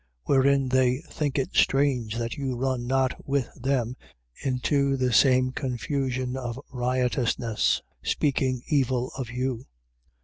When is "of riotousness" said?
6.35-7.83